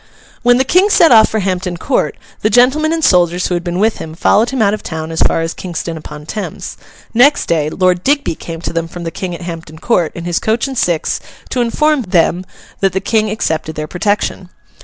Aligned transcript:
When 0.41 0.57
the 0.57 0.63
King 0.63 0.89
set 0.89 1.11
off 1.11 1.29
for 1.29 1.41
Hampton 1.41 1.77
Court, 1.77 2.17
the 2.41 2.49
gentlemen 2.49 2.91
and 2.91 3.03
soldiers 3.05 3.45
who 3.45 3.53
had 3.53 3.63
been 3.63 3.77
with 3.77 3.97
him 3.99 4.15
followed 4.15 4.49
him 4.49 4.59
out 4.59 4.73
of 4.73 4.81
town 4.81 5.11
as 5.11 5.21
far 5.21 5.41
as 5.41 5.53
Kingston 5.53 5.95
upon 5.95 6.25
Thames; 6.25 6.75
next 7.13 7.45
day, 7.45 7.69
Lord 7.69 8.03
Digby 8.03 8.33
came 8.33 8.61
to 8.61 8.73
them 8.73 8.87
from 8.87 9.03
the 9.03 9.11
King 9.11 9.35
at 9.35 9.41
Hampton 9.43 9.77
Court, 9.77 10.11
in 10.15 10.25
his 10.25 10.39
coach 10.39 10.65
and 10.67 10.75
six, 10.75 11.19
to 11.51 11.61
inform 11.61 12.01
them 12.01 12.47
that 12.79 12.93
the 12.93 12.99
King 12.99 13.29
accepted 13.29 13.75
their 13.75 13.85
protection. 13.85 14.49